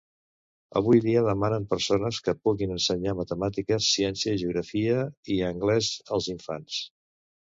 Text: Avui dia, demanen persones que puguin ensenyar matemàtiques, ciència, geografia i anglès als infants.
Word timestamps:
Avui 0.79 1.01
dia, 1.01 1.21
demanen 1.27 1.67
persones 1.73 2.19
que 2.27 2.33
puguin 2.47 2.73
ensenyar 2.77 3.13
matemàtiques, 3.19 3.91
ciència, 3.97 4.35
geografia 4.45 4.97
i 5.35 5.39
anglès 5.53 5.91
als 6.17 6.33
infants. 6.37 6.83